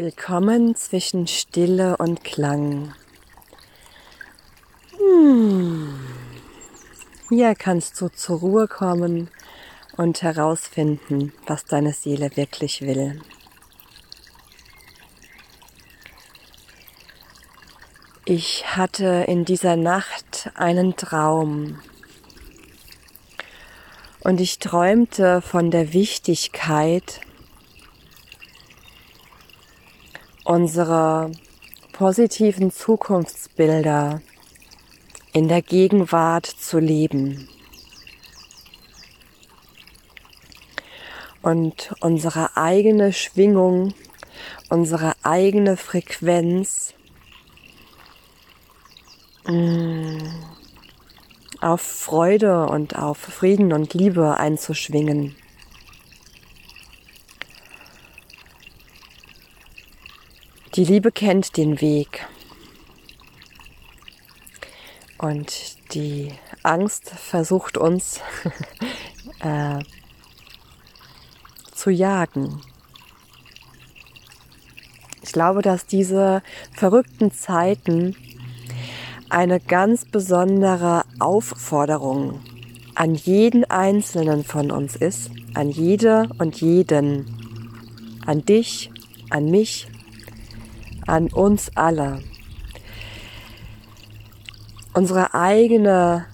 [0.00, 2.94] Willkommen zwischen Stille und Klang.
[4.96, 5.98] Hm.
[7.28, 9.28] Hier kannst du zur Ruhe kommen
[9.96, 13.20] und herausfinden, was deine Seele wirklich will.
[18.24, 21.80] Ich hatte in dieser Nacht einen Traum
[24.20, 27.20] und ich träumte von der Wichtigkeit,
[30.48, 31.30] unsere
[31.92, 34.22] positiven Zukunftsbilder
[35.34, 37.50] in der Gegenwart zu leben
[41.42, 43.92] und unsere eigene Schwingung,
[44.70, 46.94] unsere eigene Frequenz
[49.46, 50.16] mm,
[51.60, 55.36] auf Freude und auf Frieden und Liebe einzuschwingen.
[60.78, 62.24] Die Liebe kennt den Weg.
[65.18, 68.20] Und die Angst versucht uns
[69.40, 69.80] äh,
[71.74, 72.60] zu jagen.
[75.20, 78.14] Ich glaube, dass diese verrückten Zeiten
[79.30, 82.38] eine ganz besondere Aufforderung
[82.94, 87.26] an jeden Einzelnen von uns ist, an jede und jeden,
[88.26, 88.92] an dich,
[89.28, 89.88] an mich,
[91.08, 92.20] an uns alle.
[94.92, 96.26] Unsere eigene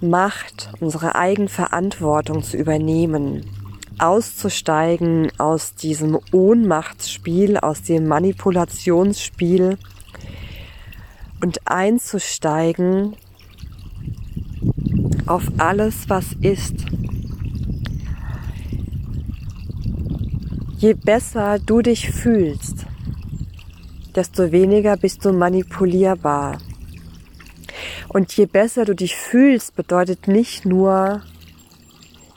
[0.00, 3.44] Macht, unsere Eigenverantwortung zu übernehmen,
[3.98, 9.76] auszusteigen aus diesem Ohnmachtsspiel, aus dem Manipulationsspiel
[11.40, 13.16] und einzusteigen
[15.26, 16.86] auf alles, was ist.
[20.78, 22.86] Je besser du dich fühlst,
[24.18, 26.58] desto weniger bist du manipulierbar.
[28.08, 31.22] Und je besser du dich fühlst, bedeutet nicht nur,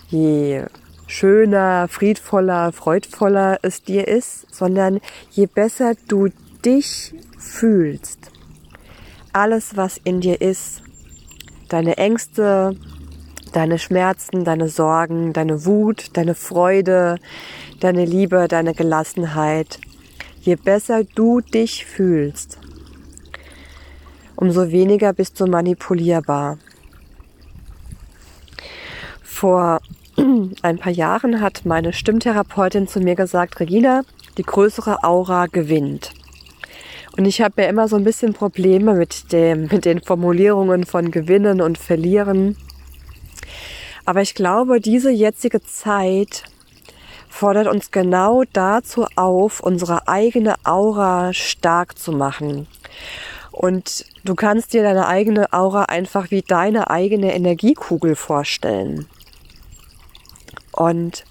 [0.09, 0.66] je
[1.08, 5.00] schöner, friedvoller, freudvoller es dir ist, sondern
[5.31, 6.30] je besser du
[6.64, 8.31] dich fühlst.
[9.34, 10.84] Alles, was in dir ist,
[11.68, 12.75] deine Ängste,
[13.53, 17.18] deine Schmerzen, deine Sorgen, deine Wut, deine Freude,
[17.80, 19.80] deine Liebe, deine Gelassenheit,
[20.41, 22.57] Je besser du dich fühlst,
[24.35, 26.57] umso weniger bist du manipulierbar.
[29.22, 29.81] Vor
[30.63, 34.02] ein paar Jahren hat meine Stimmtherapeutin zu mir gesagt, Regina,
[34.40, 36.12] die größere Aura gewinnt.
[37.16, 41.12] Und ich habe ja immer so ein bisschen Probleme mit, dem, mit den Formulierungen von
[41.12, 42.58] Gewinnen und Verlieren.
[44.06, 46.46] Aber ich glaube, diese jetzige Zeit
[47.31, 52.68] fordert uns genau dazu auf, unsere eigene Aura stark zu machen.
[53.52, 59.08] Und du kannst dir deine eigene Aura einfach wie deine eigene Energiekugel vorstellen.
[60.72, 61.25] Und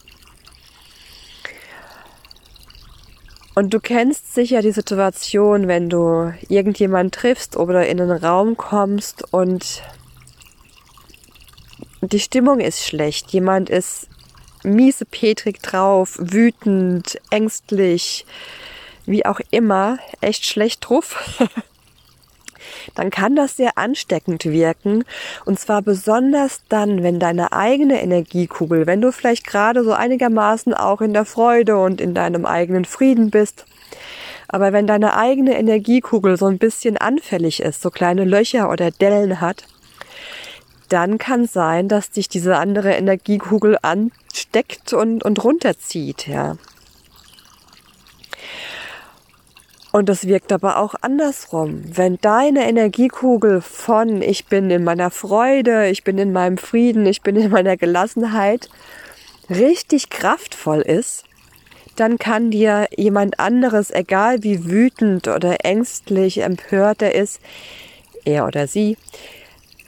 [3.54, 9.34] Und du kennst sicher die Situation, wenn du irgendjemand triffst oder in einen Raum kommst
[9.34, 9.82] und
[12.00, 13.32] die Stimmung ist schlecht.
[13.32, 14.08] Jemand ist
[14.62, 18.26] miese Petrik drauf, wütend, ängstlich,
[19.06, 21.38] wie auch immer, echt schlecht drauf,
[22.94, 25.04] dann kann das sehr ansteckend wirken.
[25.44, 31.00] Und zwar besonders dann, wenn deine eigene Energiekugel, wenn du vielleicht gerade so einigermaßen auch
[31.00, 33.66] in der Freude und in deinem eigenen Frieden bist,
[34.48, 39.40] aber wenn deine eigene Energiekugel so ein bisschen anfällig ist, so kleine Löcher oder Dellen
[39.40, 39.64] hat,
[40.90, 46.56] dann kann sein, dass dich diese andere Energiekugel ansteckt und, und runterzieht, ja.
[49.92, 51.82] Und das wirkt aber auch andersrum.
[51.84, 57.22] Wenn deine Energiekugel von ich bin in meiner Freude, ich bin in meinem Frieden, ich
[57.22, 58.68] bin in meiner Gelassenheit
[59.48, 61.24] richtig kraftvoll ist,
[61.96, 67.40] dann kann dir jemand anderes, egal wie wütend oder ängstlich, empört er ist,
[68.24, 68.96] er oder sie,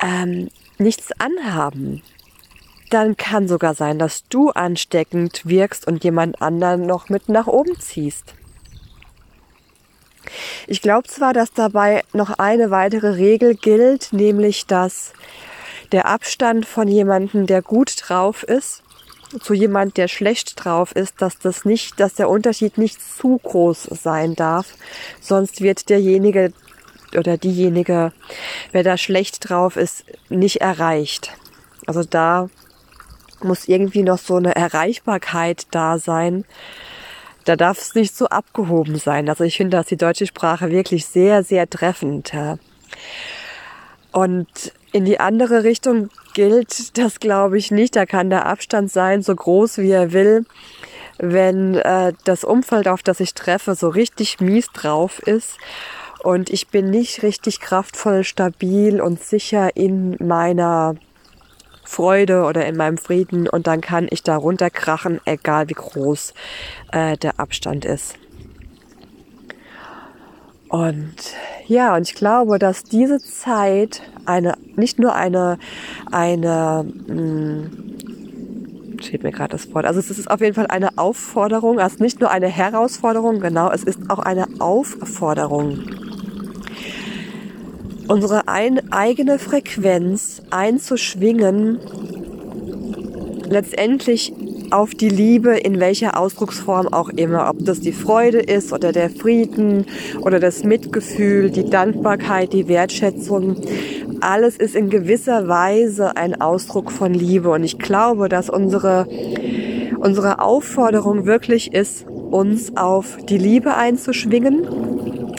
[0.02, 0.48] ähm,
[0.82, 2.02] nichts anhaben,
[2.90, 7.78] dann kann sogar sein, dass du ansteckend wirkst und jemand anderen noch mit nach oben
[7.80, 8.34] ziehst.
[10.66, 15.12] Ich glaube zwar, dass dabei noch eine weitere Regel gilt, nämlich dass
[15.90, 18.82] der Abstand von jemandem, der gut drauf ist,
[19.40, 23.88] zu jemand, der schlecht drauf ist, dass das nicht, dass der Unterschied nicht zu groß
[24.02, 24.74] sein darf,
[25.20, 26.52] sonst wird derjenige
[27.16, 28.12] oder diejenige,
[28.72, 31.32] wer da schlecht drauf ist, nicht erreicht.
[31.86, 32.48] Also da
[33.42, 36.44] muss irgendwie noch so eine Erreichbarkeit da sein,
[37.44, 39.28] da darf es nicht so abgehoben sein.
[39.28, 42.32] Also ich finde, dass die deutsche Sprache wirklich sehr, sehr treffend.
[42.32, 42.58] Ja.
[44.12, 47.96] Und in die andere Richtung gilt das, glaube ich, nicht.
[47.96, 50.44] Da kann der Abstand sein, so groß wie er will.
[51.18, 55.56] Wenn äh, das Umfeld, auf das ich treffe, so richtig mies drauf ist
[56.22, 60.94] und ich bin nicht richtig kraftvoll, stabil und sicher in meiner
[61.84, 63.48] Freude oder in meinem Frieden.
[63.48, 66.34] Und dann kann ich da runterkrachen, egal wie groß
[66.92, 68.16] äh, der Abstand ist.
[70.68, 71.14] Und
[71.66, 75.58] ja, und ich glaube, dass diese Zeit eine, nicht nur eine,
[76.10, 77.98] eine, mh, hm,
[79.02, 82.20] steht mir gerade das Wort, also es ist auf jeden Fall eine Aufforderung, also nicht
[82.20, 86.01] nur eine Herausforderung, genau, es ist auch eine Aufforderung
[88.12, 91.78] unsere ein, eigene Frequenz einzuschwingen,
[93.48, 94.34] letztendlich
[94.70, 99.08] auf die Liebe in welcher Ausdrucksform auch immer, ob das die Freude ist oder der
[99.08, 99.86] Frieden
[100.20, 103.56] oder das Mitgefühl, die Dankbarkeit, die Wertschätzung.
[104.20, 107.48] Alles ist in gewisser Weise ein Ausdruck von Liebe.
[107.48, 109.06] Und ich glaube, dass unsere,
[109.98, 114.64] unsere Aufforderung wirklich ist, uns auf die Liebe einzuschwingen,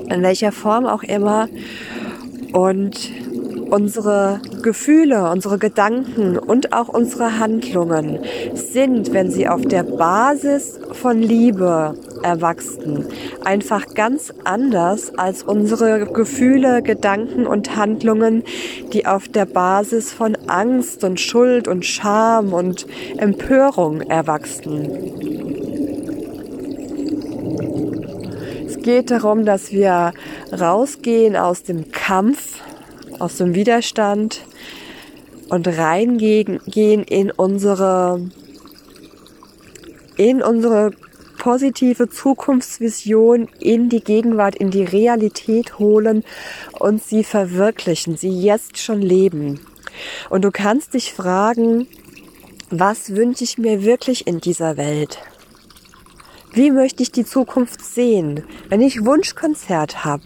[0.10, 1.48] in welcher Form auch immer
[2.54, 3.12] und
[3.70, 8.20] unsere Gefühle, unsere Gedanken und auch unsere Handlungen
[8.54, 13.08] sind, wenn sie auf der Basis von Liebe erwachsen,
[13.44, 18.44] einfach ganz anders als unsere Gefühle, Gedanken und Handlungen,
[18.94, 22.86] die auf der Basis von Angst und Schuld und Scham und
[23.18, 25.34] Empörung erwachsen.
[28.66, 30.14] Es geht darum, dass wir
[30.52, 32.60] rausgehen aus dem Kampf,
[33.20, 34.42] aus dem Widerstand
[35.50, 38.30] und reingehen in unsere,
[40.18, 40.92] in unsere
[41.40, 46.24] positive Zukunftsvision in die Gegenwart, in die Realität holen
[46.80, 49.60] und sie verwirklichen, sie jetzt schon leben.
[50.30, 51.88] Und du kannst dich fragen,
[52.70, 55.20] was wünsche ich mir wirklich in dieser Welt?
[56.54, 60.24] Wie möchte ich die Zukunft sehen, wenn ich Wunschkonzert habe?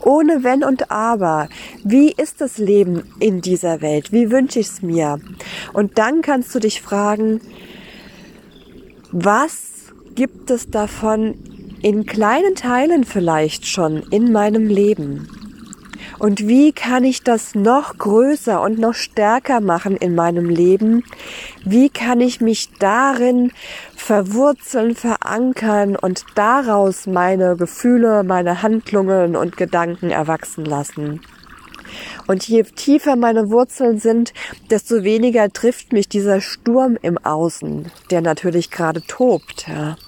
[0.00, 1.48] ohne Wenn und Aber.
[1.84, 4.12] Wie ist das Leben in dieser Welt?
[4.12, 5.20] Wie wünsche ich es mir?
[5.72, 7.40] Und dann kannst du dich fragen,
[9.12, 11.34] was gibt es davon
[11.82, 15.28] in kleinen Teilen vielleicht schon in meinem Leben?
[16.18, 21.04] Und wie kann ich das noch größer und noch stärker machen in meinem Leben?
[21.64, 23.52] Wie kann ich mich darin
[24.08, 31.20] verwurzeln, verankern und daraus meine Gefühle, meine Handlungen und Gedanken erwachsen lassen?
[32.26, 34.32] Und je tiefer meine Wurzeln sind,
[34.70, 39.68] desto weniger trifft mich dieser Sturm im Außen, der natürlich gerade tobt.
[39.68, 39.98] Ja.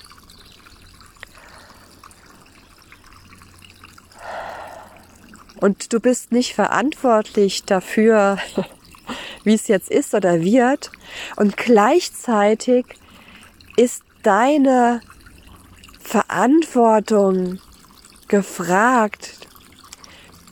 [5.61, 8.39] Und du bist nicht verantwortlich dafür,
[9.45, 10.91] wie es jetzt ist oder wird.
[11.37, 12.87] Und gleichzeitig
[13.77, 15.01] ist deine
[16.01, 17.59] Verantwortung
[18.29, 19.41] gefragt,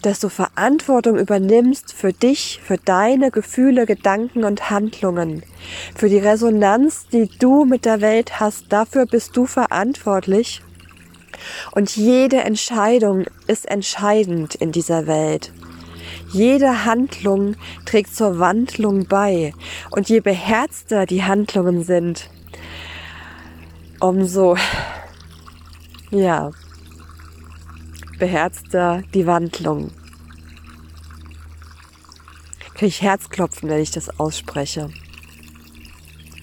[0.03, 5.43] dass du Verantwortung übernimmst für dich, für deine Gefühle, Gedanken und Handlungen,
[5.97, 8.67] für die Resonanz, die du mit der Welt hast.
[8.73, 10.63] Dafür bist du verantwortlich.
[11.73, 15.53] Und jede Entscheidung ist entscheidend in dieser Welt.
[16.31, 17.57] Jede Handlung
[17.87, 19.53] trägt zur Wandlung bei.
[19.91, 22.29] Und je beherzter die Handlungen sind,
[24.01, 24.57] umso,
[26.11, 26.51] ja,
[28.19, 29.91] beherzter die Wandlung.
[32.75, 34.91] Kriege ich Herzklopfen, wenn ich das ausspreche.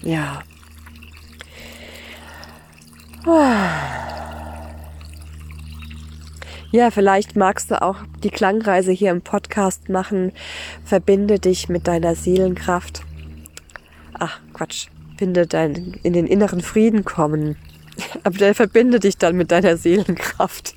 [0.02, 0.42] Ja.
[6.70, 10.32] Ja, vielleicht magst du auch die Klangreise hier im Podcast machen.
[10.84, 13.02] Verbinde dich mit deiner Seelenkraft.
[14.12, 14.88] Ach, Quatsch.
[15.16, 17.56] Finde dein, in den inneren Frieden kommen.
[18.24, 20.74] Aber der verbinde dich dann mit deiner Seelenkraft.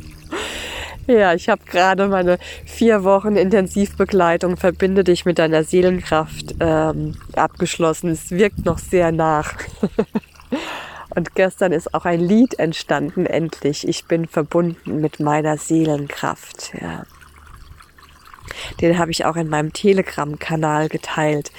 [1.06, 8.10] ja, ich habe gerade meine vier Wochen Intensivbegleitung Verbinde dich mit deiner Seelenkraft ähm, abgeschlossen.
[8.10, 9.54] Es wirkt noch sehr nach.
[11.14, 13.88] Und gestern ist auch ein Lied entstanden, endlich.
[13.88, 16.72] Ich bin verbunden mit meiner Seelenkraft.
[16.80, 17.04] Ja.
[18.80, 21.52] Den habe ich auch in meinem Telegram-Kanal geteilt.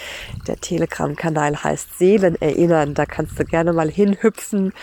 [0.47, 2.93] Der Telegram-Kanal heißt Seelen erinnern.
[2.93, 4.73] Da kannst du gerne mal hinhüpfen.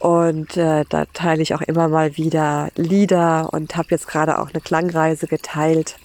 [0.00, 4.50] Und äh, da teile ich auch immer mal wieder Lieder und habe jetzt gerade auch
[4.50, 5.96] eine Klangreise geteilt,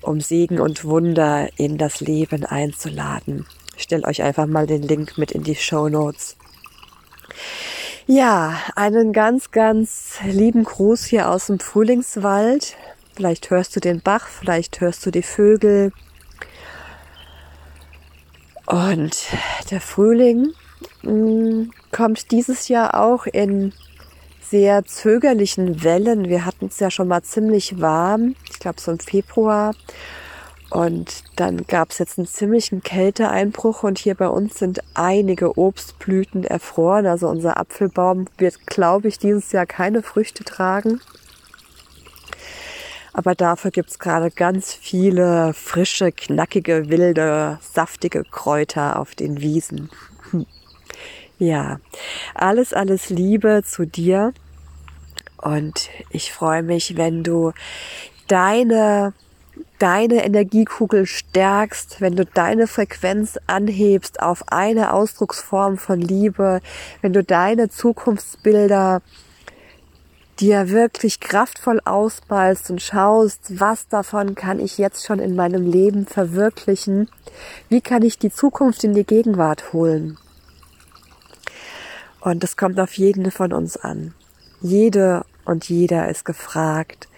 [0.00, 3.46] um Segen und Wunder in das Leben einzuladen.
[3.76, 6.36] Ich stelle euch einfach mal den Link mit in die Show Notes.
[8.06, 12.76] Ja, einen ganz, ganz lieben Gruß hier aus dem Frühlingswald.
[13.16, 15.90] Vielleicht hörst du den Bach, vielleicht hörst du die Vögel.
[18.66, 19.16] Und
[19.70, 20.52] der Frühling
[21.02, 23.72] mh, mm, kommt dieses Jahr auch in
[24.42, 26.28] sehr zögerlichen Wellen.
[26.28, 29.74] Wir hatten es ja schon mal ziemlich warm, ich glaube so im Februar.
[30.68, 36.44] Und dann gab es jetzt einen ziemlichen Kälteeinbruch und hier bei uns sind einige Obstblüten
[36.44, 37.06] erfroren.
[37.06, 41.00] Also unser Apfelbaum wird, glaube ich, dieses Jahr keine Früchte tragen.
[43.16, 49.88] Aber dafür gibt's gerade ganz viele frische, knackige, wilde, saftige Kräuter auf den Wiesen.
[51.38, 51.80] Ja,
[52.34, 54.32] alles, alles Liebe zu dir.
[55.36, 57.52] Und ich freue mich, wenn du
[58.26, 59.12] deine
[59.78, 66.62] deine Energiekugel stärkst, wenn du deine Frequenz anhebst auf eine Ausdrucksform von Liebe,
[67.02, 69.02] wenn du deine Zukunftsbilder
[70.40, 76.06] dir wirklich kraftvoll ausmalst und schaust, was davon kann ich jetzt schon in meinem Leben
[76.06, 77.08] verwirklichen,
[77.68, 80.18] wie kann ich die Zukunft in die Gegenwart holen.
[82.20, 84.14] Und das kommt auf jeden von uns an.
[84.60, 87.08] Jede und jeder ist gefragt,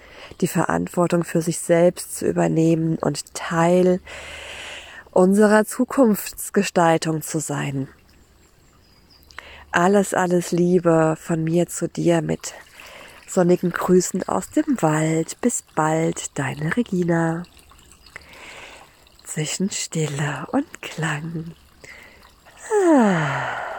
[0.41, 4.01] die Verantwortung für sich selbst zu übernehmen und Teil
[5.11, 7.89] unserer Zukunftsgestaltung zu sein.
[9.73, 12.55] Alles, alles Liebe von mir zu dir mit
[13.29, 15.41] sonnigen Grüßen aus dem Wald.
[15.41, 17.45] Bis bald, deine Regina.
[19.25, 21.53] Zwischen Stille und Klang.
[22.93, 23.78] Ah.